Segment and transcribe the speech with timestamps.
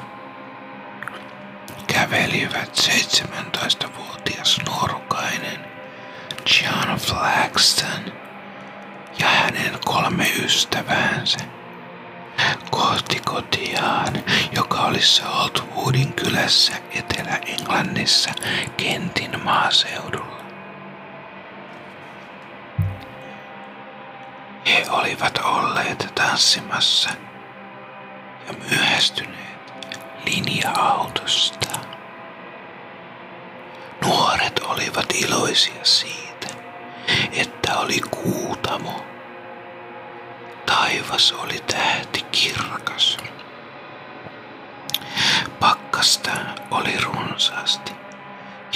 [1.88, 5.59] kävelivät 17-vuotias nuorukainen
[6.61, 8.13] John Flaxton
[9.19, 11.38] ja hänen kolme ystäväänsä
[12.71, 14.13] kohti kotiaan,
[14.51, 18.31] joka oli Saltwoodin kylässä Etelä-Englannissa
[18.77, 20.44] Kentin maaseudulla.
[24.67, 27.09] He olivat olleet tanssimassa
[28.48, 31.80] ja myöhästyneet linja-autosta.
[34.02, 36.48] Nuoret olivat iloisia siitä,
[37.31, 39.06] että oli kuutamo.
[40.66, 43.18] Taivas oli tähti kirkas.
[45.60, 46.31] Pakkasta
[46.72, 47.92] oli runsaasti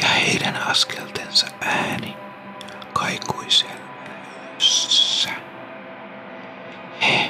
[0.01, 2.17] ja heidän askeltensa ääni
[2.93, 5.29] kaikui selvässä.
[7.01, 7.26] He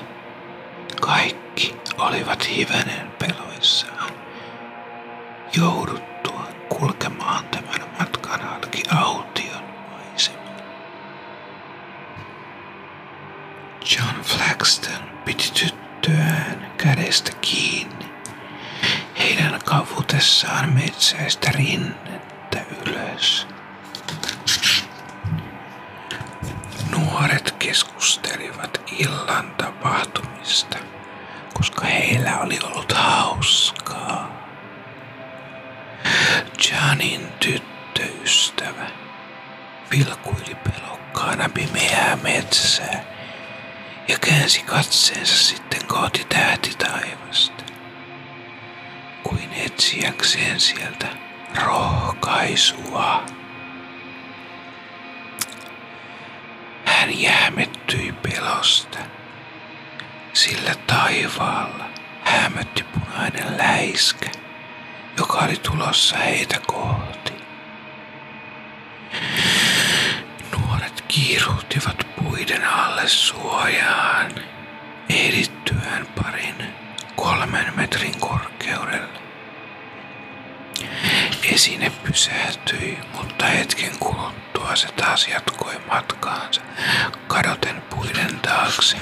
[1.98, 4.12] olivat hivenen peloissaan.
[5.58, 10.62] Jouduttua kulkemaan tämän matkan halki aution maisemaan.
[13.96, 18.06] John Flaxton piti tyttöään kädestä kiinni.
[19.20, 23.48] Heidän kavutessaan metsäistä rinnettä ylös.
[26.92, 30.78] Nuoret keskustelivat illan tapahtumista,
[31.58, 34.38] koska heillä oli ollut hauskaa.
[36.72, 38.88] Janin tyttöystävä
[39.92, 43.04] vilkuili pelokkaana pimeää metsää
[44.08, 47.64] ja käänsi katseensa sitten kohti tähtitaivasta,
[49.24, 51.08] kuin etsiäkseen sieltä
[51.66, 53.24] rohkaisua.
[56.86, 59.00] Hän jäämettyi pelosta,
[60.38, 61.86] sillä taivaalla
[62.24, 64.30] hämötti punainen läiskä,
[65.18, 67.34] joka oli tulossa heitä kohti.
[70.52, 74.32] Nuoret kiiruhtivat puiden alle suojaan,
[75.10, 76.56] ehdittyään parin
[77.16, 79.20] kolmen metrin korkeudelle.
[81.54, 86.62] Esine pysähtyi, mutta hetken kuluttua se taas jatkoi matkaansa,
[87.28, 88.98] kadoten puiden taakse.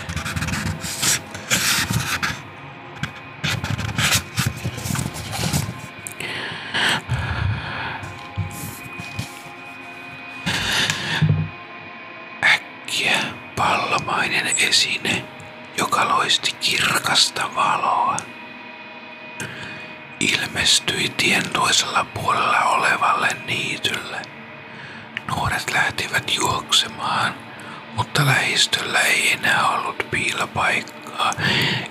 [20.65, 24.21] Ilmestyi tien toisella puolella olevalle niitylle.
[25.27, 27.35] Nuoret lähtivät juoksemaan,
[27.95, 31.33] mutta lähistöllä ei enää ollut piilopaikkaa.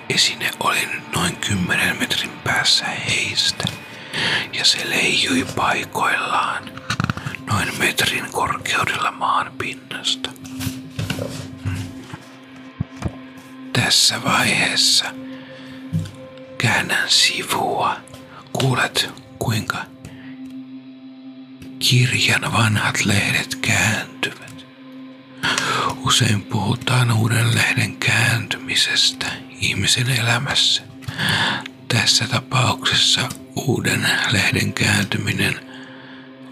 [0.09, 3.65] Esine oli nyt noin kymmenen metrin päässä heistä,
[4.53, 6.63] ja se leijui paikoillaan
[7.47, 10.31] noin metrin korkeudella maan pinnasta.
[13.73, 15.05] Tässä vaiheessa
[16.59, 18.04] käännän sivua.
[18.61, 19.79] Kuulet, kuinka
[21.79, 24.67] kirjan vanhat lehdet kääntyvät.
[25.97, 29.27] Usein puhutaan uuden lehden kääntymisestä
[29.61, 30.83] ihmisen elämässä.
[31.89, 35.61] Tässä tapauksessa uuden lehden kääntyminen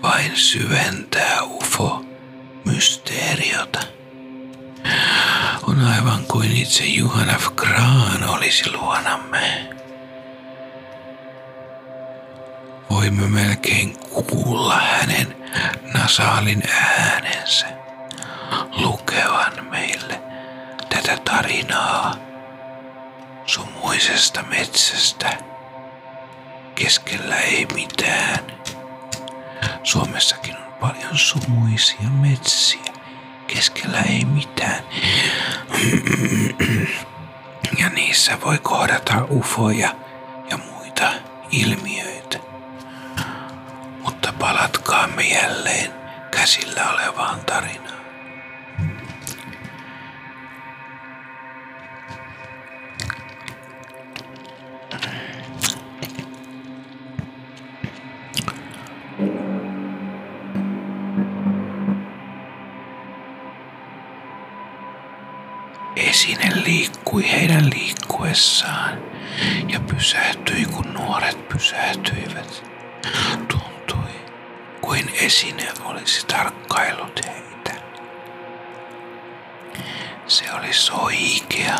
[0.02, 3.80] vain syventää UFO-mysteeriota.
[5.62, 7.48] On aivan kuin itse Juhan F.
[7.56, 9.68] Graan olisi luonamme.
[13.02, 13.96] Voimme melkein
[14.30, 15.36] kuulla hänen
[15.94, 17.66] nasaalin äänensä
[18.70, 20.20] lukevan meille
[20.88, 22.14] tätä tarinaa
[23.46, 25.38] sumuisesta metsästä.
[26.74, 28.38] Keskellä ei mitään.
[29.82, 32.92] Suomessakin on paljon sumuisia metsiä.
[33.46, 34.84] Keskellä ei mitään.
[37.78, 39.94] Ja niissä voi kohdata ufoja
[40.50, 41.12] ja muita
[41.50, 42.11] ilmiöitä.
[44.42, 45.92] Mutta palatkaamme jälleen
[46.30, 48.02] käsillä olevaan tarinaan.
[65.96, 68.98] Esine liikkui heidän liikkuessaan
[69.68, 72.64] ja pysähtyi kun nuoret pysähtyivät.
[73.48, 73.71] Tuntui
[74.82, 77.82] kuin esine olisi tarkkaillut heitä.
[80.26, 81.76] Se oli soikea,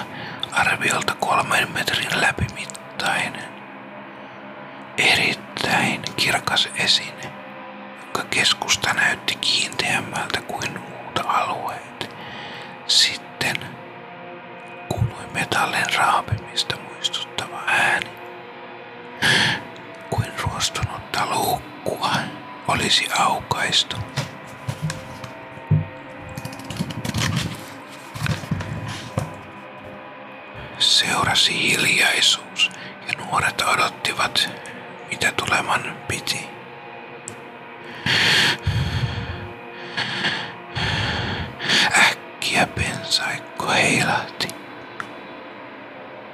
[0.53, 3.53] arviolta kolmen metrin läpimittainen.
[4.99, 7.33] Erittäin kirkas esine,
[8.03, 12.11] jonka keskusta näytti kiinteämmältä kuin muuta alueet.
[12.87, 13.57] Sitten
[14.89, 18.11] kuului metallin raapimista muistuttava ääni.
[20.11, 22.13] Kuin ruostunutta luukkua
[22.73, 23.97] olisi aukaistu.
[30.79, 32.71] Seurasi hiljaisuus
[33.07, 34.49] ja nuoret odottivat,
[35.11, 36.47] mitä tuleman piti.
[41.99, 44.49] Äkkiä pensaikko heilahti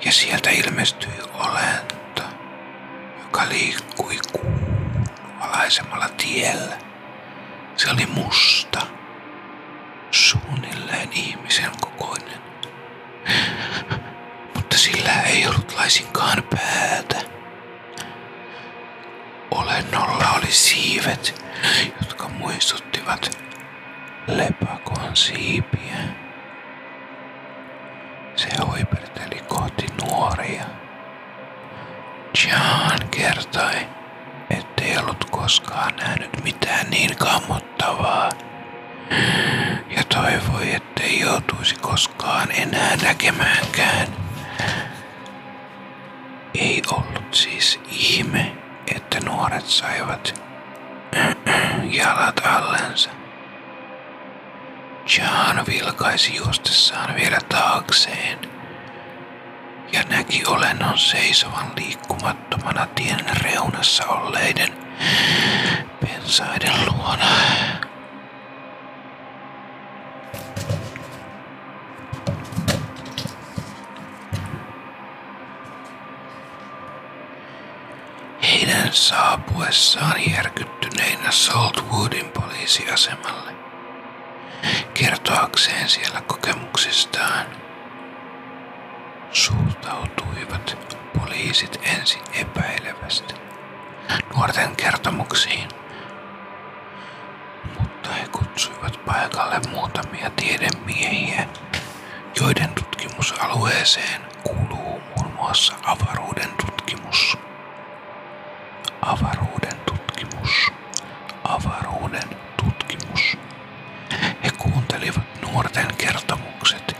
[0.05, 2.23] ja sieltä ilmestyi olento,
[3.23, 4.19] joka liikkui
[5.59, 6.79] valaisemmalla tiellä.
[7.77, 8.87] Se oli musta,
[10.11, 12.41] suunnilleen ihmisen kokoinen,
[14.55, 17.21] mutta sillä ei ollut laisinkaan päätä.
[19.51, 21.45] Olennolla oli siivet,
[22.01, 23.39] jotka muistuttivat
[24.27, 25.97] lepakon siipiä.
[28.37, 30.65] Se hoiperteli kohti nuoria.
[32.45, 33.98] John kertoi,
[35.01, 38.31] ollut koskaan nähnyt mitään niin kammottavaa.
[39.97, 44.09] Ja toivoi, ettei joutuisi koskaan enää näkemäänkään.
[46.55, 48.57] Ei ollut siis ihme,
[48.95, 50.41] että nuoret saivat
[51.99, 53.11] jalat allensa.
[55.19, 58.39] John vilkaisi juostessaan vielä taakseen
[59.93, 64.88] ja näki olennon seisovan liikkumattomana tien reunassa olleiden
[66.01, 67.27] pensaiden luona.
[78.43, 83.53] Heidän saapuessaan järkyttyneinä Saltwoodin poliisiasemalle
[84.95, 87.47] kertoakseen siellä kokemuksistaan.
[89.33, 90.79] Suhtautuivat
[91.19, 93.35] poliisit ensin epäilevästi
[94.37, 95.69] nuorten kertomuksiin,
[97.79, 101.47] mutta he kutsuivat paikalle muutamia tiedemiehiä,
[102.41, 107.39] joiden tutkimusalueeseen kuuluu muun muassa avaruuden tutkimus.
[109.03, 110.73] Avaruuden tutkimus.
[111.45, 112.29] Avaruuden
[112.63, 113.39] tutkimus.
[114.45, 116.97] He kuuntelivat nuorten kertomukset,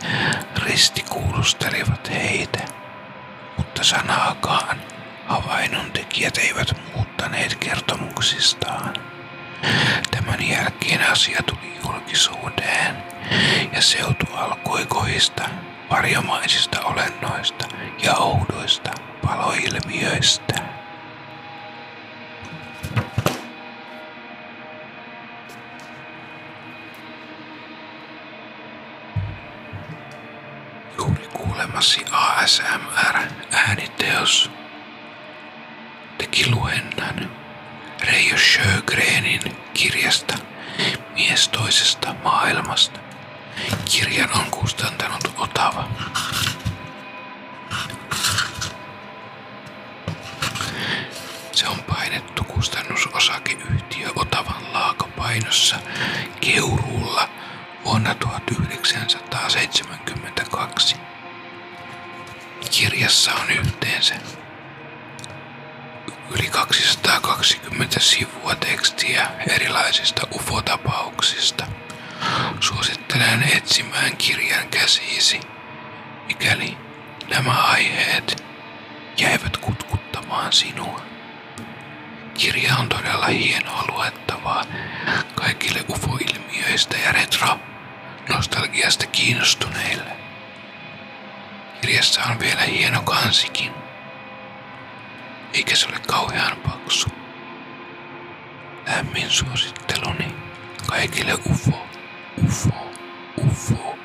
[0.57, 2.65] ristikuulustelivat heitä,
[3.57, 4.81] mutta sanaakaan
[5.29, 8.93] havainnon tekijät eivät muuttaneet kertomuksistaan.
[10.11, 13.03] Tämän jälkeen asia tuli julkisuuteen
[13.73, 15.49] ja seutu alkoi kohista
[15.89, 17.67] varjomaisista olennoista
[18.03, 18.91] ja oudoista
[19.25, 20.53] paloilmiöistä.
[30.97, 34.58] Juuri kuulemasi ASMR-ääniteos
[36.29, 37.31] teki luennan
[38.01, 39.41] Reijo Sjögrenin
[39.73, 40.33] kirjasta
[41.13, 42.99] Mies toisesta maailmasta.
[43.91, 45.89] Kirjan on kustantanut Otava.
[51.51, 55.75] Se on painettu kustannusosakeyhtiö Otavan laakapainossa
[56.41, 57.29] Keuruulla
[57.85, 60.95] vuonna 1972.
[62.71, 64.15] Kirjassa on yhteensä
[66.29, 71.67] yli 220 sivua tekstiä erilaisista ufotapauksista.
[72.59, 75.39] Suosittelen etsimään kirjan käsiisi,
[76.27, 76.77] mikäli
[77.29, 78.43] nämä aiheet
[79.17, 81.01] jäivät kutkuttamaan sinua.
[82.33, 84.65] Kirja on todella hienoa luettavaa
[85.35, 90.11] kaikille UFO-ilmiöistä ja retro-nostalgiasta kiinnostuneille.
[91.81, 93.71] Kirjassa on vielä hieno kansikin,
[95.53, 97.09] eikä se ole kauhean paksu.
[98.87, 100.35] Lämmin suositteluni
[100.87, 101.87] kaikille UFO,
[102.45, 102.89] UFO,
[103.37, 103.97] UFO,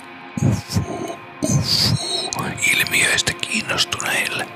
[0.43, 4.47] UFO, UFO ilmiöistä kiinnostuneille.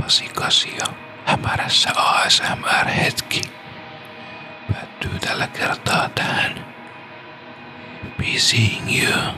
[0.00, 0.86] Pasi Kasio
[1.24, 3.42] hämärässä ASMR-hetki
[4.72, 6.74] päättyy tällä kertaa tähän.
[8.18, 9.32] Be seeing you.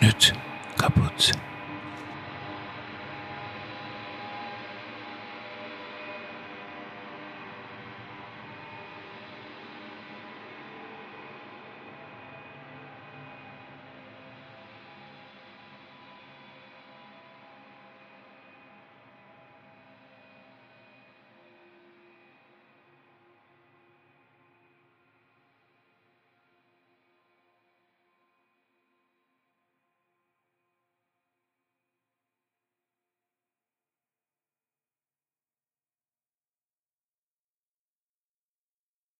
[0.00, 0.34] Nyt
[0.76, 1.51] kaput.